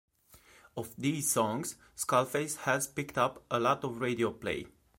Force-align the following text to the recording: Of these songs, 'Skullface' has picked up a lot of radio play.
Of 0.75 0.95
these 0.97 1.31
songs, 1.31 1.75
'Skullface' 1.95 2.55
has 2.63 2.87
picked 2.87 3.19
up 3.19 3.45
a 3.51 3.59
lot 3.59 3.83
of 3.83 4.01
radio 4.01 4.31
play. 4.31 4.65